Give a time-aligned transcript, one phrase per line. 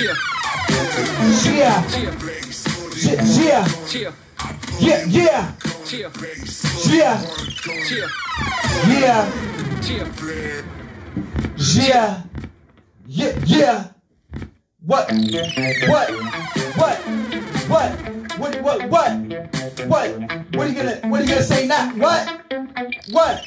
[0.00, 0.14] Yeah.
[1.44, 1.84] Yeah.
[2.96, 3.28] Yeah.
[4.80, 5.04] Yeah.
[5.10, 5.54] Yeah.
[8.88, 9.20] Yeah.
[11.58, 12.22] Yeah.
[13.06, 13.32] Yeah.
[13.44, 13.88] Yeah.
[14.86, 15.12] What?
[15.86, 16.10] What?
[16.76, 16.98] What?
[17.68, 17.90] What?
[18.38, 18.54] What?
[18.62, 18.88] What?
[18.88, 19.10] What?
[19.86, 20.08] What?
[20.54, 20.96] What are you gonna?
[21.08, 21.90] What are you gonna say now?
[21.96, 22.40] What?
[23.10, 23.44] What?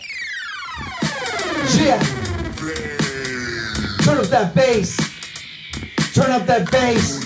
[1.80, 2.00] Yeah.
[4.04, 5.12] Turn up that bass.
[6.14, 7.26] Turn up that bass.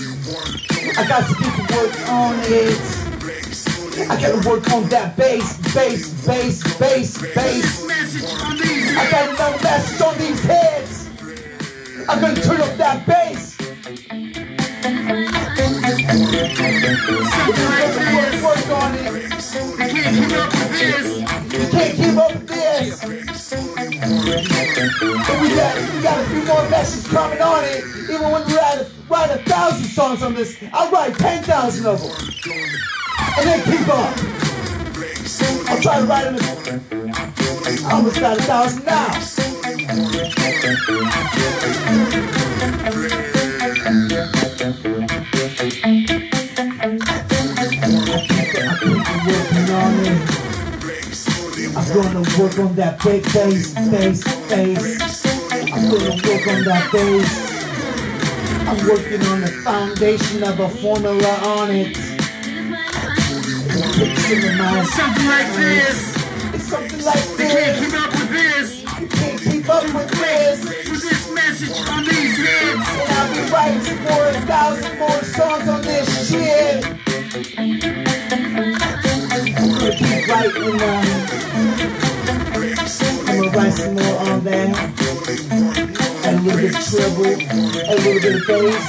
[0.98, 3.08] I got to to work on it.
[4.10, 7.86] I gotta work on that bass, bass, bass, bass, bass.
[8.96, 11.10] I got another message on these heads.
[12.08, 13.27] I'm gonna turn up that bass.
[26.48, 27.84] More messages coming on it.
[28.10, 32.12] Even when we write write a thousand songs on this, I'll write 10,000 of them.
[33.38, 34.18] And then keep up.
[35.70, 36.40] I'll try to write them.
[37.86, 39.08] I almost got a thousand now.
[49.70, 50.38] on.
[51.76, 55.26] I'm gonna work on that big bass, bass, bass.
[55.74, 57.58] I'm gonna on that bass.
[58.68, 61.96] I'm working on the foundation of a formula on it.
[64.88, 66.16] Something like this.
[66.54, 67.40] It's something like this.
[67.40, 68.82] You can't keep up with this.
[69.00, 70.64] You can't keep up with this.
[70.90, 72.82] With this message on these heads.
[72.96, 76.86] And I'll be writing more a thousand more songs on this shit.
[79.58, 81.06] I'm gonna keep writing um,
[83.18, 85.77] I'm gonna write some more on that.
[86.38, 88.86] A little bit of treble, a little bit of bass.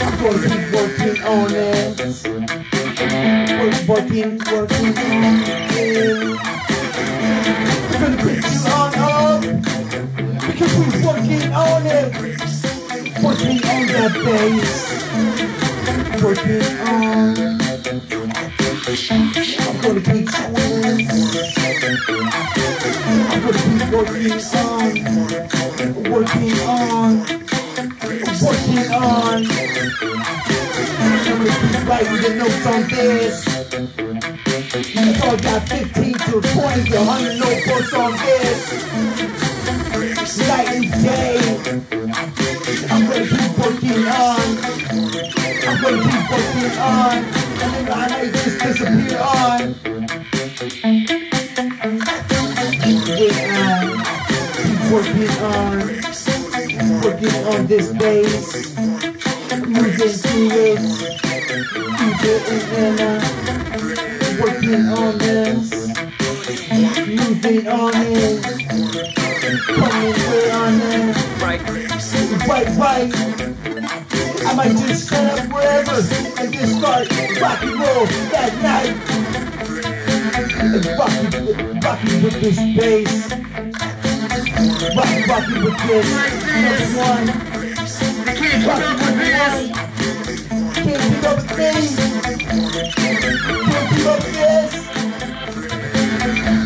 [0.00, 2.00] I'm gonna keep working on it.
[3.60, 5.34] Work, working, working on
[5.76, 5.96] it.
[7.90, 9.40] We're gonna put you on up
[10.46, 12.08] because we're working on it.
[13.22, 14.72] Working on that bass.
[16.22, 17.75] Working on.
[17.88, 18.32] I'm gonna
[20.00, 20.26] keep working
[24.56, 24.90] on,
[26.10, 27.22] working on,
[28.42, 29.46] working on.
[30.98, 33.46] I'm gonna keep writing the notes on this.
[34.92, 38.60] You got 15 to 20 to 100 notebooks on this.
[40.48, 41.38] Night and day.
[42.90, 44.85] I'm gonna keep working on.
[45.86, 47.16] Gonna keep working on.
[47.62, 49.74] I may just disappear on.
[54.90, 55.78] Working on,
[57.02, 58.76] working on this bass,
[59.64, 60.80] moving through it,
[62.00, 63.22] keep then uh,
[64.42, 65.70] working on this,
[67.06, 68.42] moving on it,
[69.66, 73.75] coming way on it, right, right.
[74.46, 75.98] I might just set up wherever
[76.40, 78.94] and just start rock and roll that night.
[80.60, 83.12] And rocking, rocking with this bass.
[84.96, 86.06] Rock, rocking with this.
[86.62, 87.26] Number one.
[88.68, 89.70] Up with this.
[90.74, 91.90] Can't keep up with things.
[92.16, 93.20] Can't
[93.90, 94.72] keep up with this.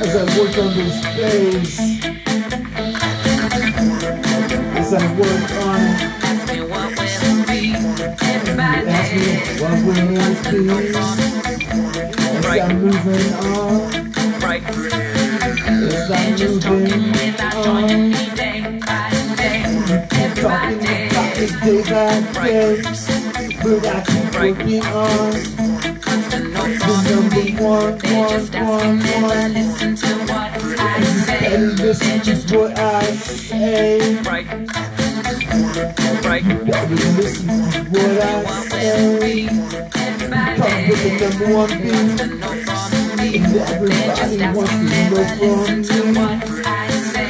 [0.02, 1.70] As I work on this bass.
[4.76, 5.89] As I work on
[9.60, 10.96] What we need is.
[12.46, 12.62] Right.
[12.62, 14.10] I'm moving on.
[14.40, 14.62] Right.
[14.64, 17.12] As I'm just talking
[17.68, 18.10] on.
[18.36, 19.60] Day by day.
[20.16, 21.08] Every talking day.
[21.08, 22.80] about day by day.
[22.80, 22.80] Right.
[23.62, 24.56] But I keep right.
[24.56, 25.32] moving on.
[26.80, 29.52] The number one, one, one, one.
[29.52, 30.50] Listen to what
[30.80, 31.54] I say.
[31.54, 34.22] And listen just what I say.
[34.22, 34.79] Right
[36.30, 36.44] right.
[36.44, 37.50] Listen
[37.80, 39.46] to what I say.
[40.56, 41.72] Come with the number one
[43.18, 43.42] beat.
[43.72, 44.78] Everybody wants
[45.88, 46.84] to know from me.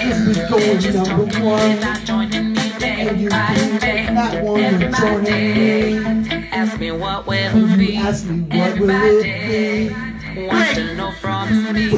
[0.04, 1.78] Keep it going number one.
[2.82, 6.38] And you do not want to join me.
[6.52, 7.96] Ask me what will be.
[7.96, 8.26] Ask
[10.36, 11.88] wants to know from me.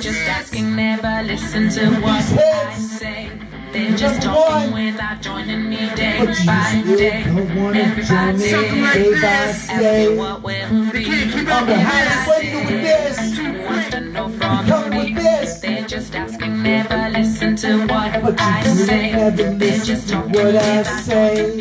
[0.00, 3.49] Just asking, never listen to what I say.
[3.72, 7.22] They're just talking without joining me day But you by day.
[7.24, 9.70] don't wanna join me Everybody, Something like day by this.
[9.70, 10.16] ask me day.
[10.16, 11.04] what will be.
[11.04, 12.28] can't keep up the with this.
[12.28, 13.68] way with this.
[13.68, 15.14] Wants to know from with me.
[15.14, 15.60] this.
[15.60, 19.12] They're just asking, never listen to what I say.
[19.12, 21.58] never They're listen just to talking what I say.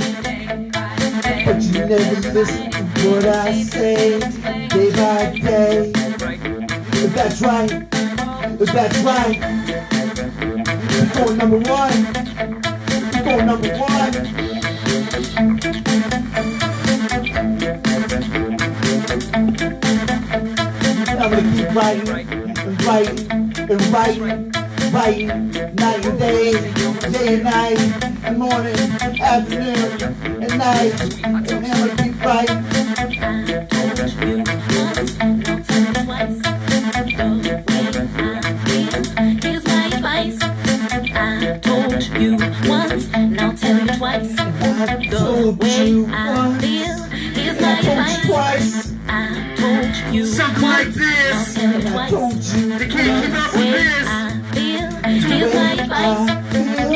[1.46, 4.20] But you never listen to what I say
[4.70, 5.92] day by day.
[7.02, 9.79] If that's right, if that's right,
[11.16, 12.04] we're number one.
[13.26, 14.14] We're number one.
[21.20, 23.20] I'm gonna keep writing and writing
[23.70, 24.52] and writing,
[24.92, 25.28] writing
[25.76, 26.52] night and day,
[27.12, 27.80] day and night,
[28.24, 28.76] and morning,
[29.22, 30.02] afternoon,
[30.44, 31.24] and night.
[31.24, 33.69] And I'm gonna keep writing.
[44.82, 46.98] I told you I feel.
[47.36, 48.26] Here's and I my told you advice.
[48.26, 51.58] twice, I told you Something like this.
[51.58, 54.08] Now tell you and I told you They can't keep up with this.
[54.08, 54.90] I feel.
[55.04, 56.30] Here's my the way advice.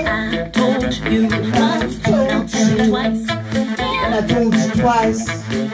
[0.07, 2.07] I told you once.
[2.07, 3.23] Now tell you twice.
[3.29, 5.21] and I told you twice.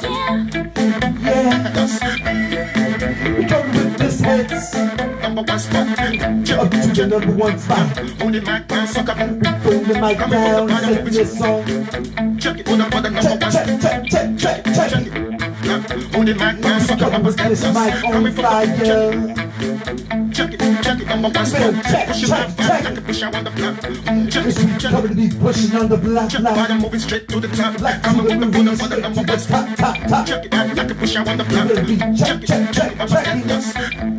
[0.01, 0.47] yeah.
[1.21, 1.55] Yeah.
[3.37, 4.73] We coming with this hits
[5.39, 5.87] Number one spot.
[5.87, 7.97] up to the number one spot.
[8.19, 9.15] Hold the mic down, sucker.
[9.15, 12.37] Bring the mic down, set this song.
[12.37, 12.67] Check it.
[12.67, 14.91] Hold up for the number Check, one check, check, check, check, check.
[14.91, 16.13] Check it.
[16.13, 17.09] Hold the mic down, sucker.
[17.09, 18.67] Rappers This mic on Coming from fire.
[18.67, 19.49] the
[20.33, 21.83] Check it, check it, number one spot.
[21.87, 22.83] Check, Push it check, check.
[22.83, 23.75] like a push out on the block.
[24.29, 25.15] Check it, check it.
[25.15, 26.53] be pushing on the block Check now.
[26.53, 27.79] I'm moving straight to the top.
[27.79, 29.77] Like to Coming the with the movie, bullet for the straight number one spot.
[29.77, 30.27] top, top, top.
[30.27, 31.67] Check it out, like a push out on the block.
[31.69, 33.47] Check, Check it, check, check check, it, rappers check get it.
[33.47, 33.75] dust.
[33.75, 34.18] Check it, check it,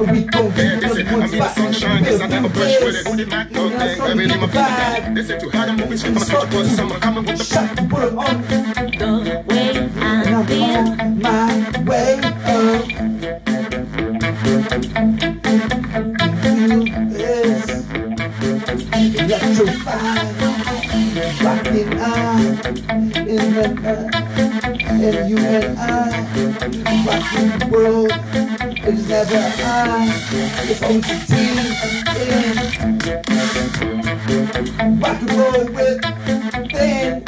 [0.00, 0.06] We
[0.56, 1.12] Yeah, get this the it.
[1.12, 3.06] one I'm in the sunshine, yes, I never brush with it.
[3.06, 5.02] Only my thing, so every day my keep people the guys.
[5.02, 5.14] vibe.
[5.14, 6.98] Listen to how I'm moving I'm to the summer.
[7.00, 9.70] Coming with the Shut the way
[10.00, 10.84] I I'm feel.
[11.16, 13.10] my way up.
[17.10, 17.84] This
[19.20, 20.34] electrified,
[21.44, 22.40] rocking on
[23.28, 26.10] in the night, and you and I
[27.06, 28.29] rocking the world.
[28.90, 30.10] It is never I,
[30.62, 31.54] it's in.
[34.98, 36.00] Rock and roll with
[36.72, 37.22] Ben.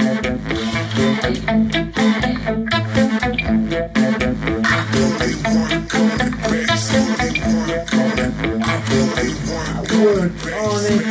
[10.03, 11.05] Word on it.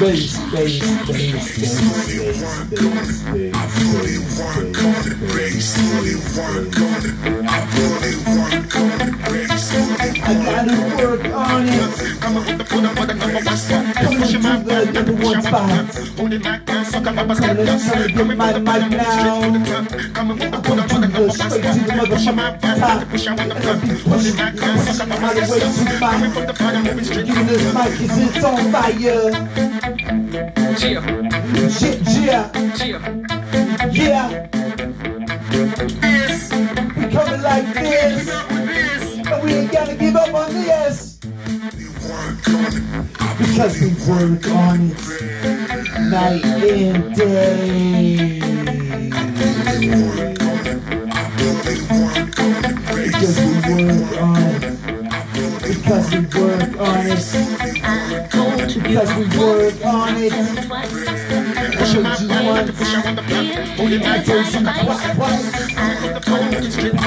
[0.00, 3.45] Bass, bass, bass, bass, bass, bass, bass,
[11.46, 12.20] on it.
[12.20, 13.84] Coming with the up for the number one spot.
[14.18, 15.70] Pushing to my the number one spot.
[16.18, 17.92] Holding my sucker, rappers Coming, get dust.
[17.92, 19.64] coming, get Coming my with mic down.
[19.64, 19.88] top.
[20.14, 21.50] Coming with the up for the number one spot.
[22.10, 22.88] Pushing my motherfucking back, top.
[22.88, 23.54] like a push out on the
[24.04, 25.78] Holding pushing, my sucker, pushing rappers all the get way dust.
[25.78, 26.30] to the bottom.
[26.32, 26.54] from the
[27.04, 29.30] straight to Giving the this mic is it's on fire.
[30.78, 32.52] Yeah, yeah,
[33.92, 34.48] yeah.
[36.00, 36.50] This.
[36.96, 38.66] We coming like this, up with
[39.32, 41.15] and we ain't gonna give up on this.
[42.46, 45.16] Because we work on it
[46.10, 48.38] night and day.
[52.94, 54.62] Because we work on it.
[55.62, 57.22] Because we work on it.
[57.82, 60.32] I told you Because we work on it.
[60.68, 60.86] my
[61.76, 63.16] Told you push out on
[64.06, 64.52] rappers
[65.16, 66.98] Twice, Coming from the bottom, moving straight to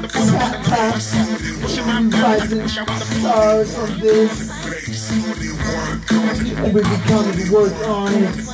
[0.00, 1.25] the coming
[1.66, 4.50] the the stars on this.
[6.72, 8.46] We're becoming to work on it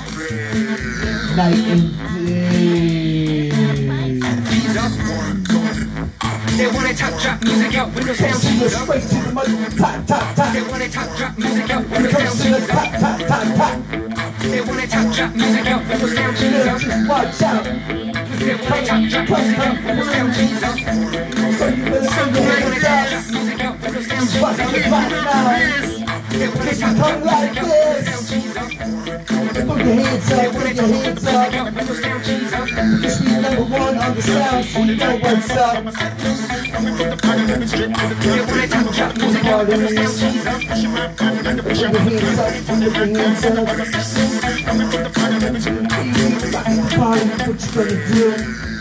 [1.37, 3.49] night and day.
[6.57, 8.83] They want to top drop music out, windows down, to the up.
[8.83, 10.53] straight to the mother top, top, top.
[10.53, 14.02] They want to top drop music out, windows down, to the top, top, top, top.
[14.43, 16.81] They it top drop music out, windows down, cheese Yeah, up.
[16.81, 17.65] just watch out.
[17.65, 20.79] They it top drop music out, windows down, cheese up.
[20.79, 23.09] So you better send your They want hands it up.
[23.09, 25.63] drop music out, windows down, Just cheese now.
[26.29, 28.05] They top drop like music out, windows this.
[28.05, 28.52] down, cheese up.
[29.83, 31.51] Your hands up, it your hands up.
[33.03, 35.83] Just be number one on the sound, so you know what's up.
[35.83, 37.19] Throw
[39.53, 40.13] out your hands
[42.39, 43.67] up, throw your hands up.
[46.69, 48.72] The party, what you gonna do?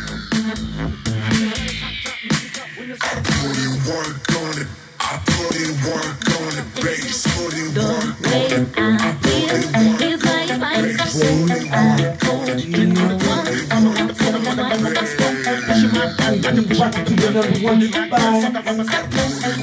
[16.31, 18.21] We keep rocking to the number one spot.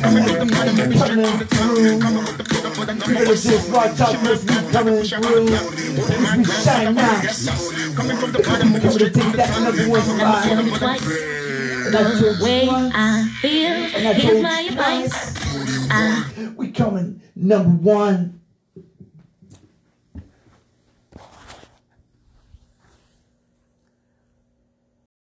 [0.03, 0.25] Coming
[1.49, 1.97] through.
[3.09, 5.49] You better just watch out for me coming through.
[6.37, 7.23] We shine now.
[7.97, 10.45] Coming to take that number one spot.
[10.79, 11.09] twice.
[11.87, 12.95] And I told The you way once.
[12.95, 15.17] I feel I is told my advice.
[16.59, 18.41] We coming number one.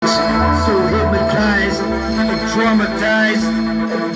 [0.02, 3.48] So hypnotized and traumatized.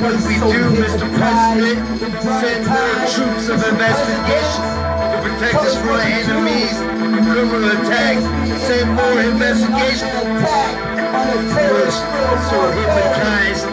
[0.02, 1.06] What we do, Mr.
[1.16, 1.78] President,
[2.20, 4.64] send more troops of investigation
[5.12, 8.24] to protect us from our enemies and criminal attacks.
[8.66, 10.08] Send more investigation.
[12.50, 13.71] So hypnotized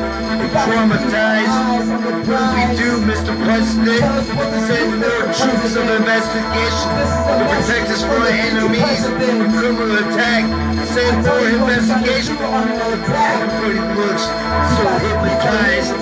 [0.69, 1.57] traumatized.
[2.29, 3.33] What we do, Mr.
[3.43, 4.05] President,
[4.69, 6.89] send more troops of investigation
[7.37, 10.43] to protect us from enemies and criminal attack.
[10.93, 12.37] Send more investigation.
[12.37, 14.25] Everybody looks
[14.77, 15.93] so hypnotized,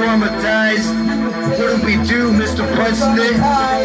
[0.00, 1.19] traumatized.
[1.50, 2.62] What do we do, Mr.
[2.78, 3.34] President?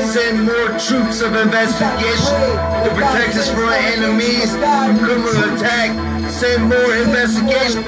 [0.05, 2.37] Send more troops of investigation
[2.85, 5.89] to protect us from our enemies from criminal attack.
[6.29, 7.81] Send more investigation.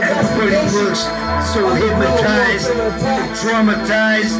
[0.00, 1.04] Everybody looks
[1.52, 2.72] so hypnotized,
[3.36, 4.32] traumatized.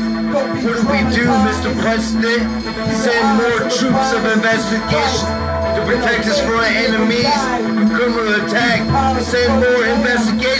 [0.64, 1.70] What do we do, Mr.
[1.82, 2.48] President?
[2.96, 5.28] Send more troops of investigation
[5.76, 7.28] to protect us from our enemies
[7.76, 8.80] from criminal attack.
[9.20, 10.55] Send more investigation.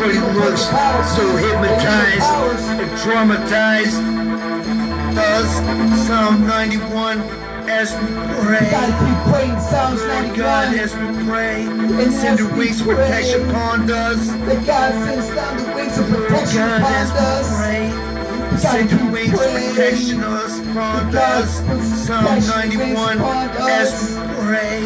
[0.00, 0.62] Everybody looks
[1.16, 2.22] so hypnotized
[2.78, 3.98] and traumatized.
[5.16, 7.18] Does Psalm 91
[7.68, 8.06] as we
[8.46, 8.70] pray.
[8.70, 10.00] Gotta keep praying Psalms
[10.36, 11.62] God as we pray.
[11.66, 14.28] And Send the we wings pray, protection upon us.
[14.28, 17.56] That God sends down the wings of protection God upon as we us.
[17.58, 17.90] pray.
[17.90, 19.74] Gotta Send the wings praying.
[19.74, 22.06] protection us upon us.
[22.06, 24.78] Psalm 91 as we pray.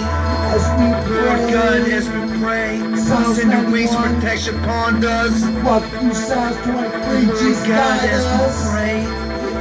[0.56, 4.14] As we Lord God, as we pray, Psalms send the wings 91.
[4.14, 5.44] protection upon us.
[5.64, 6.72] Walk through Psalms 23.
[6.74, 8.58] Lord Jesus God, guide as we us.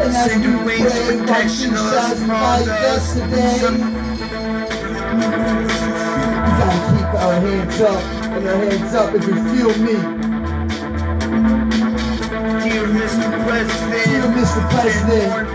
[0.01, 3.15] And as send the wings protection us upon us.
[3.15, 3.21] We
[6.57, 8.01] gotta keep our hands up
[8.33, 9.95] and our hands up if you feel me.
[12.63, 13.27] Dear Mr.
[13.45, 14.61] President, Dear Mr.
[14.71, 15.50] President,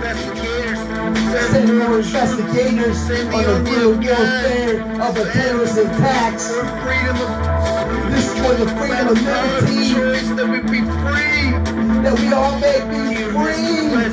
[1.17, 4.05] Send more investigators on the real God.
[4.05, 6.51] warfare of the terrorist attacks.
[6.55, 11.53] for freedom of This is for the freedom of liberty that we be free.
[12.05, 14.13] that we all may be free.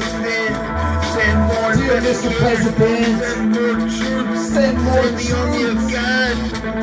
[1.14, 2.32] Send more Dear Mr.
[2.40, 5.94] President, send more troops, Send more send the army of troops.
[5.94, 6.38] God.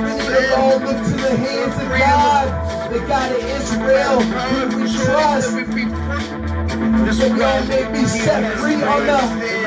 [0.05, 4.77] We need to all look to the hands of God, the God of Israel, who
[4.83, 5.57] we trust.
[5.57, 6.29] that we be free.
[7.07, 9.60] This That we all world may be set free on the.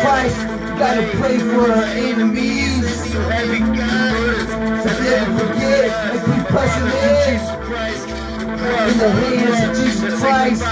[0.00, 0.36] Christ.
[0.78, 2.86] Gotta pray for our enemies.
[3.12, 6.92] So heavy God, So never forget and keep pressing in.
[7.26, 8.08] Jesus Christ.
[8.08, 10.62] In the hands of Jesus Christ.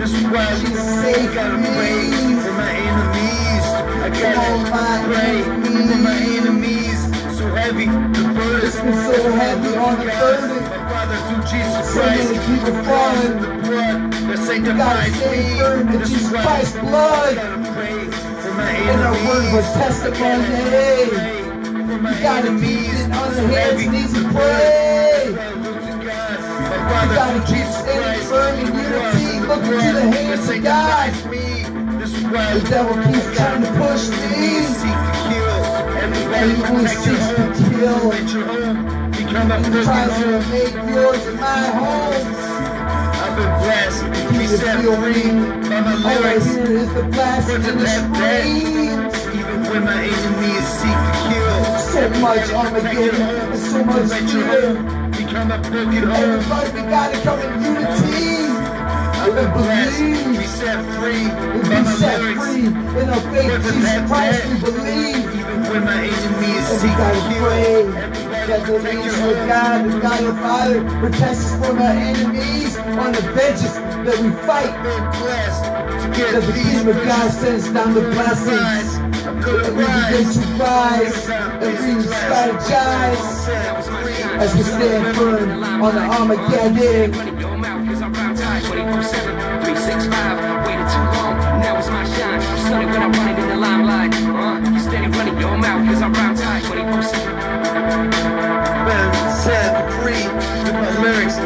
[0.00, 1.68] This is why Jesus I save gotta me.
[1.76, 2.10] pray
[2.42, 3.66] for my enemies.
[4.04, 6.98] I gotta pray for my enemies.
[7.38, 8.66] So heavy, the burden.
[8.66, 10.64] It's been so heavy on the burden.
[10.88, 12.32] Father, through Jesus So Christ.
[12.32, 13.40] many people falling.
[13.40, 15.98] The blood that sanctifies me.
[15.98, 17.63] This is Christ's blood.
[18.64, 21.10] And our word was testimony.
[22.04, 22.52] We gotta
[22.98, 25.30] it on the hands and knees and pray.
[25.30, 31.12] We gotta keep standing firm in unity, looking to the hands of God.
[32.24, 34.64] The devil keeps trying to push me.
[36.02, 38.10] Everybody He only seeks to kill.
[38.10, 42.53] He tries to make yours and my home.
[43.34, 44.04] I've been blessed.
[44.30, 45.40] Be Keep it set free me.
[45.68, 46.46] by my All I lyrics.
[46.46, 49.14] is the blasting and the screams.
[49.34, 51.58] Even when my enemies seek to kill.
[51.94, 54.74] So much Armageddon and so much fear.
[55.18, 56.14] Become a broken home.
[56.14, 58.54] Everybody, we gotta come in unity.
[59.18, 60.38] I've been blessed.
[60.38, 62.38] Be set free we my set lyrics.
[62.46, 65.34] free in our faith, Jesus Christ, we believe.
[65.34, 68.23] Even when my enemies And we seek to kill.
[68.46, 69.48] That the protect your angel of.
[69.48, 74.30] God, the God the Father, protects us from our enemies on the benches that we
[74.44, 74.74] fight.
[74.74, 78.94] to That the kingdom of God sends down the blessings.
[79.24, 83.24] And we begin to rise and we strategize
[84.38, 87.12] as we stand firm on the Armageddon.
[87.12, 90.66] Running your mouth, I'm 24-7, 365.
[90.66, 92.40] Waited too long, now it's my shine.
[92.40, 94.14] I'm when I'm running in the limelight.
[94.14, 98.23] Uh, you steady running your mouth, cause I'm round tight 24-7.
[99.44, 100.24] Set free
[100.64, 101.36] with my lyrics.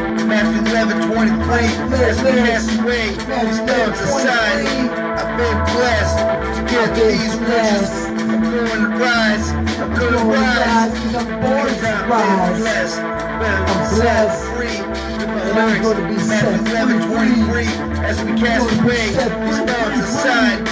[1.99, 4.67] as we cast away these thoughts aside.
[5.19, 6.19] I've been blessed
[6.55, 7.90] to get these riches.
[8.23, 9.50] I'm going to rise.
[9.50, 10.93] I'm going to rise.
[10.95, 12.07] Because I've been
[12.62, 13.00] blessed.
[13.02, 14.78] But I'm set free.
[15.19, 17.67] With my I'm gonna be lyrics, Matthew 11, 23,
[18.07, 20.69] as we cast away these free, thoughts aside.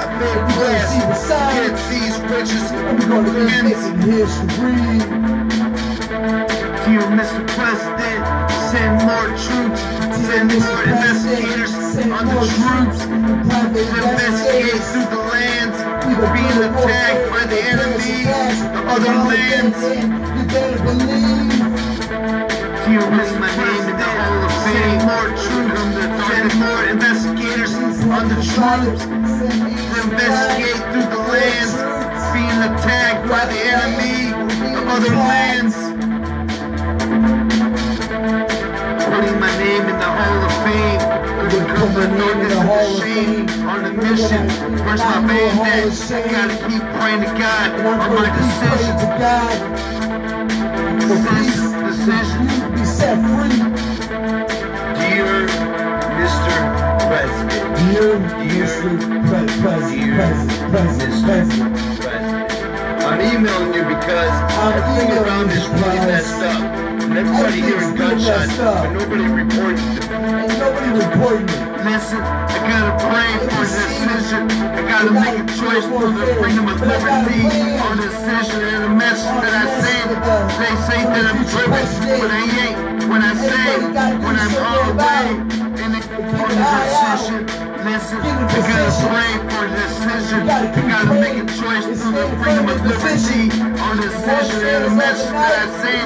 [0.00, 2.72] I've been blessed the to get these riches.
[2.72, 5.59] I'm gonna be making history.
[6.88, 7.46] You, Mr.
[7.54, 8.22] President,
[8.70, 9.80] send more troops,
[10.26, 11.74] send more investigators
[12.10, 13.04] on the troops
[13.76, 15.76] investigate through the lands,
[16.32, 18.24] being attacked by the enemy
[18.76, 19.76] of other lands.
[19.76, 21.60] You better believe.
[22.90, 23.38] You, Mr.
[23.38, 25.82] my name in the Hall of Fame, more troops,
[26.28, 27.72] send more investigators
[28.08, 29.02] on the troops
[30.02, 31.74] investigate through the lands,
[32.32, 34.32] being attacked by the enemy
[34.76, 35.89] of other lands.
[41.90, 43.68] The darkness and the shame.
[43.68, 44.46] On a mission.
[44.86, 45.90] Where's my bayonet?
[45.90, 48.94] I gotta keep praying to God on my praying decision.
[49.02, 49.56] to God.
[51.02, 52.46] For peace, Decision.
[52.74, 53.58] be set free.
[55.00, 55.50] Dear
[56.14, 56.54] Mr.
[57.10, 57.60] President.
[57.90, 58.90] Dear Mr.
[59.26, 61.76] Pre- President, President, President.
[63.02, 66.60] I'm emailing you because I'm everything around you is really messed up.
[67.02, 70.04] And everybody hearing gunshots, but nobody reporting it.
[70.10, 71.69] And nobody reporting it.
[71.80, 74.50] Listen, I gotta pray for decision.
[74.52, 77.40] I gotta make a choice for the freedom of liberty
[77.80, 80.00] or decision and a message that I say.
[80.60, 81.86] They say that I'm driven,
[82.20, 83.08] but I ain't.
[83.08, 83.80] When I say,
[84.20, 85.60] when I'm on the way,
[86.36, 87.48] for the decision.
[87.80, 90.40] Listen, I gotta pray for decision.
[90.48, 93.48] I gotta make a choice for the freedom of liberty
[93.80, 95.96] or decision and a message that I say.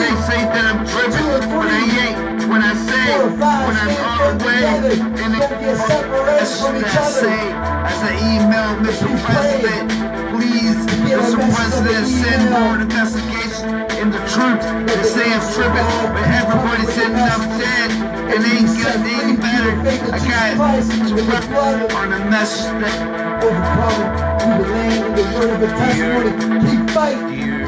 [0.00, 2.39] They say that I'm driven, but I ain't.
[2.50, 7.42] When I say, when I'm on the way, and it, that's what I say.
[7.86, 9.06] As I email Mr.
[9.22, 9.86] President,
[10.34, 10.74] please,
[11.06, 11.38] Mr.
[11.54, 13.70] President, send more investigation
[14.02, 14.66] into truth.
[14.82, 17.90] They say I'm tripping, but everybody's said I'm dead.
[18.34, 19.70] And ain't getting any better.
[20.10, 25.50] I got to rep on a message that Overcoming through the land and the word
[25.54, 26.32] of the testimony.
[26.66, 27.30] Keep fighting.
[27.30, 27.66] Dear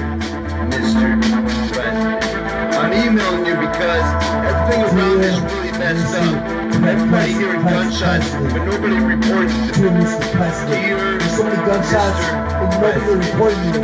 [0.69, 1.42] Mr.
[2.93, 4.05] I'm emailing you because
[4.45, 6.45] everything around is really messed up.
[6.85, 9.81] Everybody hearing gunshots, but nobody reporting them.
[9.81, 10.33] Dear Mr.
[10.37, 13.81] President, there's so many gunshots and nobody reporting it.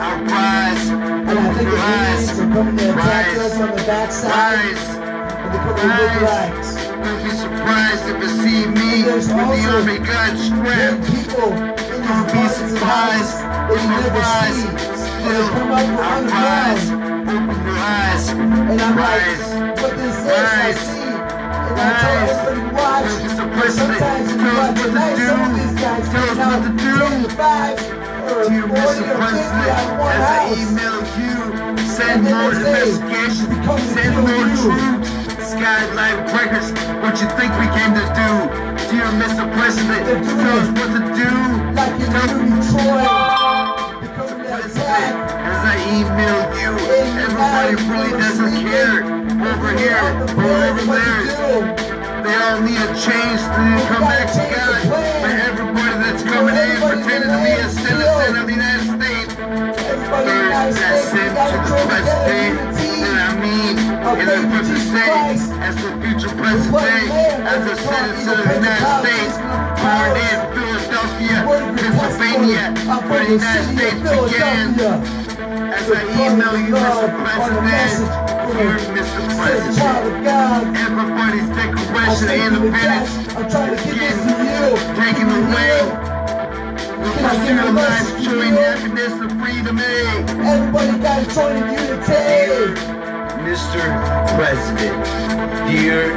[0.00, 4.32] I rise, And I think the aliens are coming to attack us on the backside.
[4.32, 4.96] rise.
[4.96, 6.70] And they put their big lights.
[6.88, 11.04] Don't be surprised if you see me with the army gun strapped.
[11.12, 14.56] people in Don't be surprised if you never rise.
[14.56, 15.04] see.
[15.20, 17.57] Still, come out from I underground.
[17.88, 18.26] Rise.
[18.30, 18.68] Open your eyes.
[18.68, 21.08] And I'm like, what this is, I see.
[21.08, 23.08] And I tell everybody watch.
[23.58, 25.26] But sometimes you watch to night, do.
[25.26, 26.94] some of these guys Tell us come out what to do.
[26.98, 27.98] 10 to 5
[28.28, 28.84] or Dear 40 Mr.
[28.84, 31.34] or 50 President, out of one as I email you,
[31.88, 35.08] send more investigation, "We come to send more you." troops,
[35.48, 36.68] skyline breakers,
[37.02, 38.30] what you think we came to do?
[38.92, 39.44] Dear Mr.
[39.56, 40.88] President, tell us what
[49.78, 50.02] here,
[50.34, 51.22] or over there,
[52.26, 54.82] they all need a change to come back to God.
[55.22, 60.26] But everybody that's coming in pretending to be a citizen of the United States, Everybody
[60.26, 60.74] in the they're United
[61.14, 63.06] that gotta to the in unity.
[63.06, 67.06] that I mean, and the represent as the future president,
[67.46, 69.34] as a citizen of the United States,
[69.78, 71.38] born in Philadelphia,
[71.78, 72.64] Pennsylvania,
[73.06, 74.74] where the United States began.
[75.70, 77.08] As I email you, Mr.
[77.22, 79.27] President, Mr.
[79.38, 80.26] President,
[80.74, 84.66] everybody's declaration of independence I'm trying to get this to you.
[84.98, 85.78] taken away.
[86.98, 88.08] The pursuit of life,
[88.58, 90.42] happiness, and freedom, eh?
[90.42, 92.98] Everybody got to join in unity.
[93.46, 93.82] Mr.
[94.34, 95.04] President,
[95.70, 96.10] dear,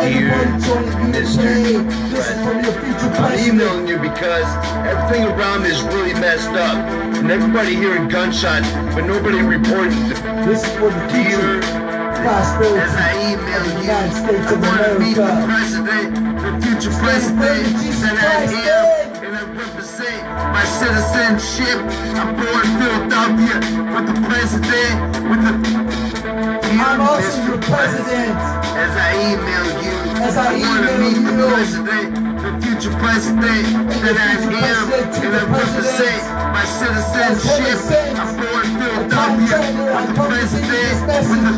[0.00, 1.28] Everybody join in unity.
[1.28, 2.10] Mr.
[2.10, 4.48] This is from your future I'm emailing you because
[4.88, 6.76] everything around me is really messed up.
[7.18, 10.08] And everybody hearing gunshots, but nobody reporting.
[10.08, 11.93] This is for the future Dear,
[12.24, 16.08] prosperity as I email you, United States I of want to meet the president,
[16.40, 17.68] the future president
[18.00, 18.84] that I am,
[19.24, 20.24] and I represent
[20.56, 21.78] my citizenship.
[22.16, 23.56] I'm born in Philadelphia
[23.92, 24.96] with the president,
[25.28, 25.52] with the
[26.80, 28.36] I'm also your president.
[28.74, 31.46] As I email you, As I want to meet the you.
[31.52, 32.08] president,
[32.40, 33.64] the future president.
[34.04, 37.78] That I am, president and I represent my citizenship.
[38.20, 41.54] I'm born in Philadelphia contractor, I with the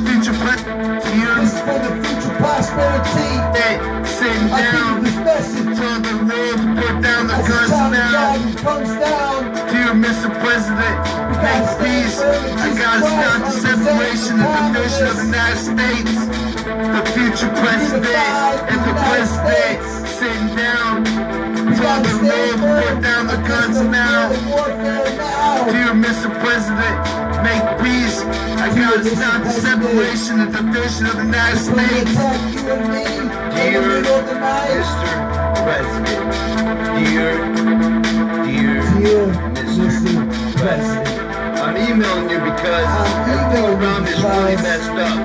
[1.66, 3.30] for the future prosperity.
[3.58, 3.74] Hey,
[4.06, 5.02] sit down.
[5.02, 8.38] To the wolves, put down the As guns now.
[8.62, 9.42] Down.
[9.66, 10.30] Dear Mr.
[10.38, 10.96] President,
[11.42, 12.18] make peace.
[12.22, 16.14] I gotta stop the separation and division of the United States.
[16.94, 18.14] The future president
[18.70, 21.04] and the president sitting down.
[21.74, 24.30] Tell the wolves, put down the guns now.
[25.66, 26.30] Dear Mr.
[26.40, 28.18] President make peace.
[28.58, 32.12] I gotta stop the separation and division of the United States.
[33.54, 34.02] Dear
[34.66, 35.06] Mr.
[35.62, 36.26] President,
[36.98, 37.30] dear,
[38.46, 39.22] dear
[39.54, 40.14] Mr.
[40.58, 41.08] President,
[41.62, 42.88] I'm emailing you because
[43.30, 45.16] everything around is really messed up.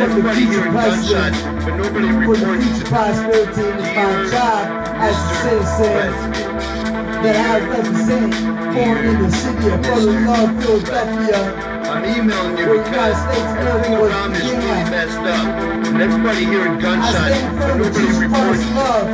[0.00, 4.62] Everybody hearing gunshots, but nobody For the reporting future prosperity is my job
[5.06, 6.53] as a citizen
[7.24, 8.36] that I represent.
[8.76, 11.40] Born in the city of Philadelphia, Philadelphia.
[11.88, 15.46] I'm emailing you because everything around is really messed up.
[15.88, 18.76] And everybody hearing gunshots, stand but firm with nobody Jesus Christ's reporting.
[18.76, 19.08] love.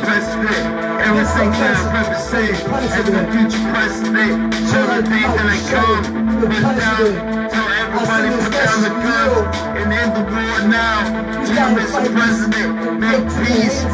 [0.00, 0.64] President,
[1.04, 4.32] everything that I represent as the future president,
[4.72, 6.02] everything that I come,
[6.40, 7.12] put down,
[7.52, 9.52] tell everybody put down the guns
[9.84, 10.96] and end the war now.
[11.44, 12.08] Dear Mr.
[12.08, 13.84] President, make peace.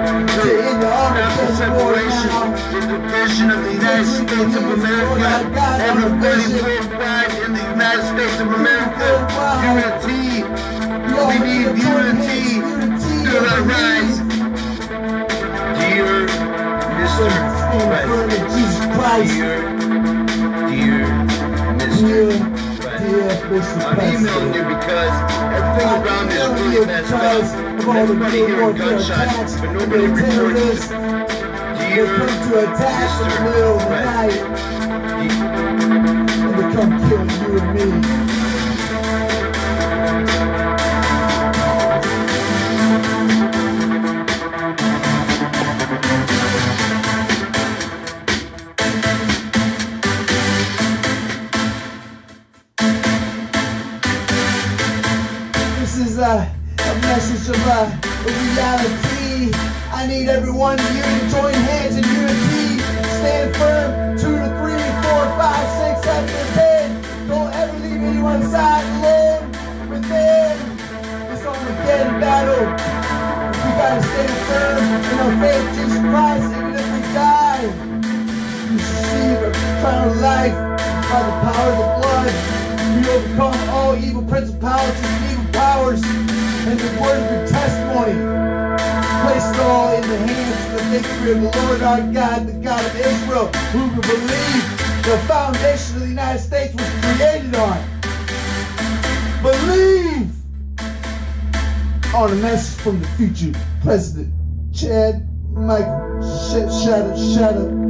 [0.00, 0.70] To God now.
[0.70, 2.56] End the Stop the armageddon war separation, now.
[2.72, 5.30] the division of the United States of America.
[5.90, 9.08] Everybody worldwide in the United States of America.
[9.68, 10.44] Unity.
[11.28, 12.60] We need unity.
[13.24, 14.16] Do not rise.
[15.78, 16.26] Dear
[16.96, 17.28] Mr.
[17.88, 18.94] President.
[18.94, 19.32] Christ.
[19.34, 19.60] Dear,
[20.68, 21.06] dear Dear,
[21.78, 22.49] Mr.
[23.30, 25.14] I'm emailing you because
[25.54, 27.44] everything around is really messed up.
[27.94, 30.30] Everybody hearing gunshots, but nobody reporting.
[30.30, 34.40] terrorists They Dear come to attack the middle night
[36.40, 37.88] and they come kill you and me.
[85.60, 88.16] Powers and the word of testimony.
[89.22, 92.52] Place it all in the hands of the victory of the Lord our God, the
[92.68, 94.64] God of Israel, who we believe
[95.04, 97.78] the foundation of the United States was created on.
[99.42, 100.30] Believe
[102.14, 104.32] on a message from the future President
[104.74, 107.89] Chad Michael Sh- Shadow Shadow.